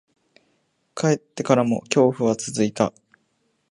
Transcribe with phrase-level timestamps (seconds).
[0.95, 2.91] 帰ってからも、恐怖は続いた。